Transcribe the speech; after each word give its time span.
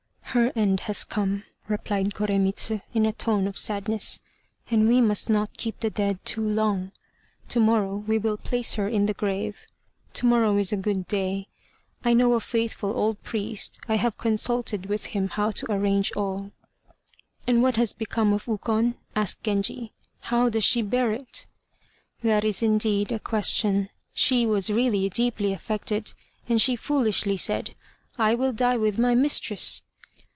"Her 0.33 0.53
end 0.55 0.79
has 0.81 1.03
come," 1.03 1.43
replied 1.67 2.13
Koremitz, 2.13 2.71
in 2.93 3.05
a 3.05 3.11
tone 3.11 3.47
of 3.47 3.57
sadness; 3.57 4.21
"and 4.69 4.87
we 4.87 5.01
must 5.01 5.29
not 5.29 5.57
keep 5.57 5.81
the 5.81 5.89
dead 5.89 6.23
too 6.23 6.39
long. 6.49 6.93
To 7.49 7.59
morrow 7.59 7.97
we 7.97 8.17
will 8.17 8.37
place 8.37 8.75
her 8.75 8.87
in 8.87 9.07
the 9.07 9.13
grave: 9.13 9.65
to 10.13 10.25
morrow 10.25 10.55
'is 10.57 10.71
a 10.71 10.77
good 10.77 11.05
day.' 11.05 11.49
I 12.05 12.13
know 12.13 12.31
a 12.31 12.39
faithful 12.39 12.95
old 12.95 13.21
priest. 13.23 13.77
I 13.89 13.95
have 13.95 14.17
consulted 14.17 14.85
with 14.85 15.07
him 15.07 15.27
how 15.27 15.51
to 15.51 15.69
arrange 15.69 16.13
all." 16.13 16.51
"And 17.45 17.61
what 17.61 17.75
has 17.75 17.91
become 17.91 18.31
of 18.31 18.47
Ukon?" 18.47 18.95
asked 19.13 19.43
Genji. 19.43 19.91
"How 20.21 20.47
does 20.47 20.63
she 20.63 20.81
bear 20.81 21.11
it?" 21.11 21.45
"That 22.21 22.45
is, 22.45 22.63
indeed, 22.63 23.11
a 23.11 23.19
question. 23.19 23.89
She 24.13 24.45
was 24.45 24.69
really 24.69 25.09
deeply 25.09 25.51
affected, 25.51 26.13
and 26.47 26.61
she 26.61 26.77
foolishly 26.77 27.35
said, 27.35 27.75
'I 28.17 28.35
will 28.35 28.53
die 28.53 28.77
with 28.77 28.97
my 28.97 29.13
mistress.' 29.13 29.81